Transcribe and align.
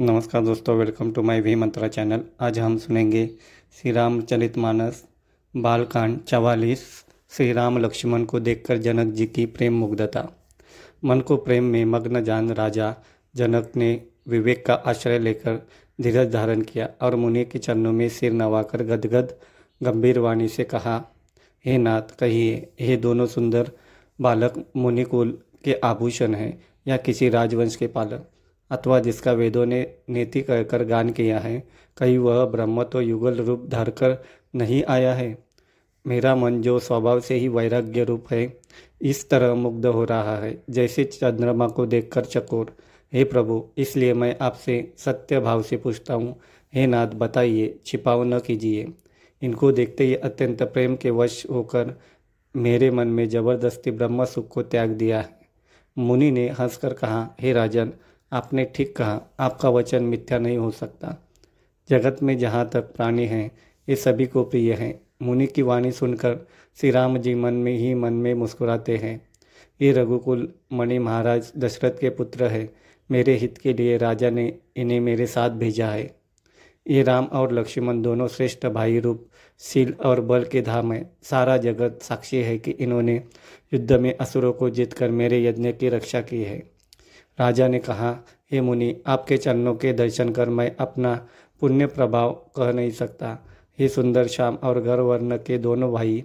नमस्कार 0.00 0.42
दोस्तों 0.44 0.76
welcome 0.76 1.10
to 1.12 1.22
my 1.22 1.40
V 1.40 1.54
Mantra 1.54 1.88
channel 1.88 2.22
आज 2.40 2.58
हम 2.58 2.76
सुनेंगे 2.78 3.24
श्री 3.72 3.92
रामचरित 3.92 4.58
मानस 4.58 5.02
बालकांड 5.54 6.18
चवालीस, 6.22 6.80
श्री 7.30 7.52
राम 7.52 7.78
लक्ष्मण 7.78 8.24
को 8.24 8.40
देखकर 8.40 8.78
जनक 8.78 9.12
जी 9.14 9.26
की 9.26 9.46
प्रेम 9.46 9.78
मुग्धता। 9.78 10.26
मन 11.04 11.20
को 11.20 11.36
प्रेम 11.36 11.64
में 11.64 11.84
मग्न 11.84 12.22
जान 12.24 12.52
राजा 12.52 12.94
जनक 13.34 13.72
ने 13.76 13.90
विवेक 14.28 14.64
का 14.66 14.74
आश्रय 14.74 15.18
लेकर 15.18 15.58
धीरज 15.98 16.32
धारण 16.32 16.62
किया 16.62 16.90
और 17.02 17.16
मुनि 17.16 17.44
के 17.44 17.58
चरणों 17.58 17.92
में 17.92 18.08
सिर 18.08 18.32
नवाकर 18.32 18.82
गदगद 18.82 19.34
गंभीर 19.80 20.18
वाणी 20.18 20.48
से 20.48 20.64
कहा, 20.64 21.02
हे 21.64 21.78
नाथ, 21.78 22.16
कहिए, 22.20 22.68
हे 22.80 22.96
दोनों 22.96 23.26
सुंदर 23.26 23.72
बालक 24.18 24.64
मुनिकुल 24.76 25.38
के 25.64 25.80
आभूषण 25.84 26.34
हैं 26.34 26.58
या 26.86 26.96
किसी 26.96 27.28
राजवंश 27.28 27.76
के 27.76 27.86
पालक? 27.88 28.30
अथवा 28.70 28.98
जिसका 29.00 29.32
वेदों 29.32 29.66
ने 29.66 29.86
नीति 30.08 30.40
कहकर 30.40 30.84
गान 30.84 31.10
किया 31.10 31.38
है, 31.38 31.62
कहीं 31.96 32.18
वह 32.18 32.44
ब्रह्म 32.44 32.84
तो 32.84 33.00
युगल 33.00 33.34
रूप 33.34 33.66
धरकर 33.68 34.16
नहीं 34.54 34.82
आया 34.84 35.14
है। 35.14 35.36
मेरा 36.04 36.34
मन 36.36 36.60
जो 36.62 36.78
स्वभाव 36.78 37.20
से 37.20 37.34
ही 37.34 37.48
वैराग्य 37.48 38.04
रूप 38.04 38.24
है, 38.30 38.60
इस 39.02 39.28
तरह 39.30 39.54
मुग्ध 39.54 39.86
हो 39.86 40.04
रहा 40.04 40.36
है, 40.38 40.62
जैसे 40.70 41.04
चंद्रमा 41.04 41.68
को 41.68 41.86
देखकर 41.86 42.24
चकोर। 42.24 42.76
हे 43.12 43.24
प्रभु, 43.24 43.64
इसलिए 43.78 44.14
मैं 44.14 44.36
आपसे 44.38 44.92
सत्य 44.98 45.40
भाव 45.40 45.62
से 45.62 45.76
पूछता 45.76 46.14
हूँ। 46.14 46.36
हे 46.72 46.86
नाथ, 46.86 47.06
बताइए, 47.06 47.78
छिपाव 47.86 48.24
न 48.24 48.38
कीजिए। 48.38 48.86
इनको 49.42 49.72
देखते 49.72 50.04
ही 50.04 50.14
अत्यंत 50.14 50.62
प्रेम 50.62 50.96
के 50.96 51.10
वश 51.10 51.46
होकर 51.50 51.94
मेरे 52.54 52.90
मन 52.90 53.08
में 53.08 53.28
ज़बरदस्ती 53.28 53.90
ब्रह्म 53.90 54.24
सुख 54.24 54.48
को 54.48 54.62
त्याग 54.62 54.90
दिया 54.90 55.20
है। 55.20 55.38
मुनि 55.96 56.30
ने 56.30 56.48
हंसकर 56.48 56.92
कहा, 56.92 57.36
हे 57.40 57.52
राजन 57.52 57.92
आपने 58.32 58.64
ठीक 58.64 58.96
कहा, 58.96 59.20
आपका 59.40 59.68
वचन 59.68 60.02
मिथ्या 60.02 60.38
नहीं 60.38 60.58
हो 60.58 60.70
सकता। 60.70 61.28
जगत 61.90 62.16
में 62.22 62.38
जहाँ 62.38 62.68
तक 62.68 62.80
प्राणी 62.80 63.26
हैं, 63.26 63.50
ये 63.88 63.96
सभी 63.96 64.26
को 64.26 64.44
प्रिय 64.44 64.72
हैं। 64.72 65.00
मुनि 65.22 65.46
की 65.46 65.62
वाणी 65.62 65.92
सुनकर 65.92 66.38
श्री 66.76 66.90
राम 66.90 67.18
जी 67.18 67.34
मन 67.34 67.54
में 67.54 67.76
ही 67.76 67.94
मन 67.94 68.12
में 68.12 68.34
मुस्कुराते 68.34 68.96
हैं। 68.96 69.28
ये 69.80 69.92
रघुकुल 69.92 70.54
मणि 70.72 70.98
महाराज 70.98 71.52
दशरथ 71.58 71.90
के 71.90 72.10
पुत्र 72.10 72.44
है। 72.44 72.74
मेरे 73.10 73.34
हित 73.34 73.58
के 73.58 73.72
लिए 73.72 73.96
राजा 73.96 74.30
ने 74.30 74.58
इन्हें 74.76 75.00
मेरे 75.00 75.26
साथ 75.26 75.50
भेजा 75.50 75.88
है। 75.88 76.16
ये 76.88 77.02
राम 77.02 77.24
और 77.24 77.52
लक्ष्मण 77.52 78.02
दोनों 78.02 78.28
श्रेष्ठ 78.28 78.66
भाई 78.66 78.98
रूप, 79.00 79.28
शील 79.58 79.94
और 80.04 80.20
बल 80.20 80.44
के 80.44 80.62
धाम 80.62 80.92
है। 80.92 81.10
सारा 81.22 81.56
जगत 81.56 81.98
साक्षी 82.02 82.36
है 82.36 82.58
कि 82.58 82.70
इन्होंने 82.70 83.22
युद्ध 83.74 83.92
में 83.92 84.16
असुरों 84.16 84.52
को 84.52 84.70
जीतकर 84.70 85.10
मेरे 85.10 85.44
यज्ञ 85.44 85.72
की 85.72 85.88
रक्षा 85.88 86.20
की 86.20 86.42
है। 86.42 86.75
राजा 87.40 87.68
ने 87.68 87.78
कहा, 87.78 88.18
हे 88.52 88.60
मुनि, 88.60 88.96
आपके 89.06 89.36
चरणों 89.36 89.74
के 89.74 89.92
दर्शन 89.92 90.30
कर 90.30 90.48
मैं 90.48 90.76
अपना 90.76 91.28
पुण्य 91.60 91.86
प्रभाव 91.86 92.32
कह 92.56 92.72
नहीं 92.72 92.90
सकता। 92.90 93.38
हे 93.78 93.88
सुंदर 93.88 94.26
श्याम 94.26 94.54
और 94.54 94.80
घर 94.80 95.00
वर्ण 95.00 95.36
के 95.36 95.58
दोनों 95.58 95.92
भाई, 95.92 96.24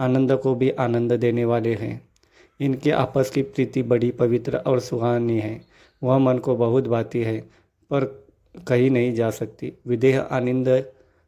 आनंद 0.00 0.32
को 0.32 0.54
भी 0.54 0.70
आनंद 0.70 1.12
देने 1.12 1.44
वाले 1.44 1.74
हैं। 1.74 2.08
इनके 2.60 2.90
आपस 2.90 3.30
की 3.30 3.42
प्रीति 3.42 3.82
बड़ी 3.82 4.10
पवित्र 4.10 4.56
और 4.56 4.80
सुहानी 4.80 5.38
है। 5.38 5.60
वह 6.02 6.18
मन 6.18 6.38
को 6.38 6.56
बहुत 6.56 6.88
भाती 6.88 7.22
है, 7.22 7.40
पर 7.90 8.26
कहीं 8.68 8.90
नहीं 8.90 9.14
जा 9.14 9.30
सकती। 9.30 9.72
विदेह 9.86 10.20
आनंद, 10.20 10.68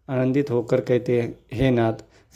आनंदित 0.08 0.50
होकर 0.50 0.80
कहते 0.80 1.22
हैं, 1.22 1.38
हे 1.52 1.70
नाथ, 1.70 1.92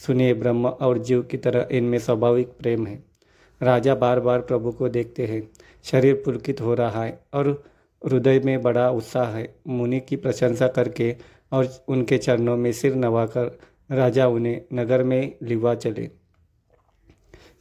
सुनिए 0.06 0.34
ब्रह्म 0.34 0.66
और 0.66 0.98
जीव 0.98 1.22
की 1.22 1.36
तरह 1.36 1.68
इनमें 1.70 1.98
स्वाभाविक 1.98 2.48
प्रेम 2.48 2.86
है। 2.86 3.13
राजा 3.62 3.94
बार 3.94 4.20
बार 4.20 4.40
प्रभु 4.40 4.72
को 4.72 4.88
देखते 4.88 5.26
हैं। 5.26 5.50
शरीर 5.84 6.14
पुलकित 6.14 6.60
हो 6.60 6.74
रहा 6.74 7.02
है 7.02 7.24
और 7.34 7.64
हृदय 8.02 8.40
में 8.44 8.62
बड़ा 8.62 8.90
उत्साह 8.90 9.28
है। 9.28 9.54
मुनि 9.68 10.00
की 10.00 10.16
प्रशंसा 10.16 10.68
करके 10.68 11.16
और 11.52 11.84
उनके 11.88 12.18
चरणों 12.18 12.56
में 12.56 12.72
सिर 12.72 12.94
नवाकर 12.94 13.58
राजा 13.90 14.26
उन्हें 14.26 14.62
नगर 14.72 15.02
में 15.02 15.36
लिवा 15.42 15.74
चले। 15.74 16.10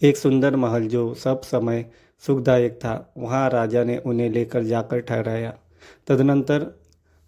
एक 0.01 0.17
सुंदर 0.17 0.55
महल 0.55 0.87
जो 0.87 1.13
सब 1.13 1.41
समय 1.41 1.85
सुखदायक 2.19 2.73
था, 2.73 3.13
वहाँ 3.17 3.49
राजा 3.49 3.83
ने 3.83 3.97
उन्हें 3.97 4.29
लेकर 4.29 4.63
जाकर 4.63 4.99
ठहराया। 4.99 5.57
तदनंतर 6.07 6.79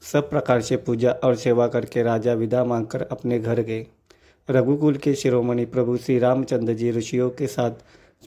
सब 0.02 0.30
प्रकार 0.30 0.62
से 0.62 0.78
पूजा 0.78 1.12
और 1.12 1.36
सेवा 1.36 1.68
करके 1.68 2.04
राजा 2.04 2.34
विदा 2.34 2.66
मांगकर 2.66 3.02
अपने 3.02 3.40
घर 3.40 3.62
गए। 3.62 3.88
रघुकुल 4.50 4.98
के 4.98 5.16
शिरोमणि 5.16 5.66
प्रभु 5.66 5.98
श्री 5.98 6.20
रामचंद्र 6.20 6.74
जी 6.74 6.92
ऋषियों 6.92 7.30
के 7.30 7.48
साथ 7.48 7.72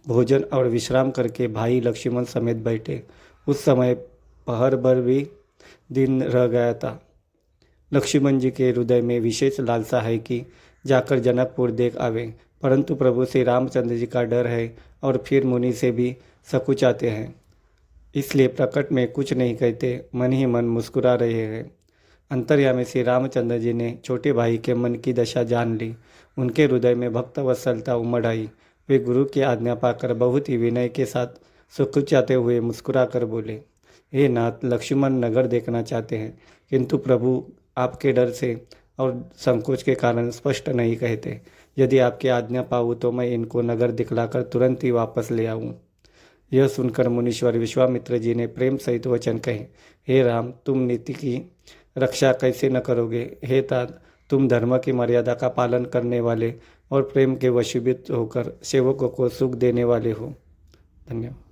भोजन 0.08 0.40
और 0.42 0.68
विश्राम 0.68 1.10
करके 1.10 1.48
भाई 1.48 1.80
लक्ष्मण 1.80 2.24
समेत 2.24 2.56
बैठे। 2.56 3.02
उस 3.48 3.64
समय 3.64 3.94
पहर 4.46 4.76
भर 4.76 5.00
भी 5.00 5.28
दिन 5.92 6.22
रह 6.22 6.46
गया 6.46 6.74
था। 6.74 7.02
लक्ष्मण 7.92 8.38
जी 8.38 8.50
के 8.50 8.70
हृदय 8.70 9.00
में 9.00 9.20
विशेष 9.20 9.60
लालसा 9.60 10.00
है 10.00 10.18
कि 10.18 10.44
जाकर 10.86 11.18
जनकपुर 11.18 11.70
देख 11.70 11.96
आवे। 11.96 12.34
परंतु 12.62 12.94
प्रभु 12.94 13.24
श्री 13.24 13.42
रामचंद्र 13.42 13.96
जी 13.96 14.06
का 14.06 14.22
डर 14.22 14.46
है 14.46 14.76
और 15.02 15.24
फिर 15.26 15.44
मुनि 15.44 15.72
से 15.72 15.90
भी 15.90 16.16
सकुचाते 16.52 17.10
हैं। 17.10 17.34
इसलिए 18.14 18.46
प्रकट 18.46 18.92
में 18.92 19.12
कुछ 19.12 19.32
नहीं 19.32 19.56
कहते, 19.56 20.06
मन 20.14 20.32
ही 20.32 20.46
मन 20.46 20.64
मुस्कुरा 20.64 21.14
रहे 21.14 21.42
हैं। 21.42 21.76
अंतर्यामी 22.30 22.84
श्री 22.84 23.02
रामचंद्र 23.02 23.58
जी 23.58 23.72
ने 23.72 23.98
छोटे 24.04 24.32
भाई 24.32 24.58
के 24.58 24.74
मन 24.74 24.94
की 24.94 25.12
दशा 25.12 25.42
जान 25.42 25.76
ली। 25.76 25.94
उनके 26.38 26.64
हृदय 26.64 26.94
में 26.94 27.12
भक्त 27.12 27.38
वत्सलता 27.38 27.96
उमड़ 27.96 28.26
आई। 28.26 28.50
वे 28.88 28.98
गुरु 28.98 29.24
की 29.24 29.40
आज्ञा 29.40 29.74
पाकर 29.74 30.12
बहुत 30.14 30.48
ही 30.48 30.56
विनय 30.56 30.88
के 30.88 31.04
साथ 31.04 31.40
सुखुचाते 31.74 32.34
हुए 32.34 32.58
मुस्कुरा 32.60 33.04
कर 33.04 33.24
बोले, 33.24 33.60
हे 34.12 34.28
नाथ, 34.28 34.64
लक्ष्मण 34.64 35.12
नगर 35.14 35.46
देखना 35.46 35.82
चाहते 35.82 36.16
हैं, 36.16 36.38
किंतु 36.70 36.98
प्रभु 36.98 37.44
आपके 37.76 38.12
डर 38.12 38.30
से 38.30 38.66
और 38.98 39.30
संकोच 39.36 39.82
के 39.82 39.94
कारण 39.94 40.30
स्पष्ट 40.30 40.68
नहीं 40.68 40.96
कहते। 40.96 41.40
यदि 41.76 41.98
आपकी 41.98 42.28
आज्ञा 42.28 42.62
पाऊँ 42.62 42.94
तो 42.94 43.12
मैं 43.12 43.26
इनको 43.26 43.62
नगर 43.62 43.90
दिखलाकर 43.90 44.42
तुरंत 44.42 44.84
ही 44.84 44.90
वापस 44.90 45.30
ले 45.30 45.46
आऊँ 45.46 45.74
यह 46.52 46.68
सुनकर 46.68 47.08
मुनीश्वर 47.08 47.56
विश्वामित्र 47.58 48.18
जी 48.18 48.34
ने 48.34 48.46
प्रेम 48.46 48.76
सहित 48.76 49.06
वचन 49.06 49.38
कहे, 49.38 49.64
हे 50.08 50.22
राम, 50.22 50.52
तुम 50.66 50.78
नीति 50.78 51.12
की 51.12 51.40
रक्षा 51.98 52.32
कैसे 52.32 52.68
न 52.68 52.80
करोगे? 52.80 53.22
हे 53.44 53.60
तात 53.62 54.00
तुम 54.30 54.48
धर्म 54.48 54.78
की 54.78 54.92
मर्यादा 54.92 55.34
का 55.34 55.48
पालन 55.48 55.84
करने 55.84 56.20
वाले 56.20 56.54
और 56.90 57.02
प्रेम 57.02 57.36
के 57.36 57.48
वशीभूत 57.48 58.04
होकर 58.10 58.58
सेवकों 58.62 59.08
को 59.08 59.28
सुख 59.28 59.52
देने 59.52 59.84
वाले 59.84 60.12
हो। 60.12 60.34
धन्यवाद। 61.10 61.47